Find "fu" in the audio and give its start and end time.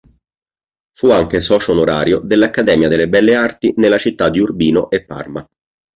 0.97-1.11